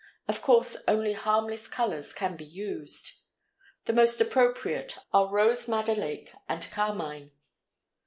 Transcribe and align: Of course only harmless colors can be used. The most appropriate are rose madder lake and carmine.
Of 0.27 0.41
course 0.41 0.77
only 0.87 1.13
harmless 1.13 1.67
colors 1.67 2.11
can 2.11 2.35
be 2.35 2.43
used. 2.43 3.19
The 3.85 3.93
most 3.93 4.19
appropriate 4.19 4.97
are 5.13 5.27
rose 5.31 5.67
madder 5.67 5.93
lake 5.93 6.33
and 6.49 6.67
carmine. 6.71 7.29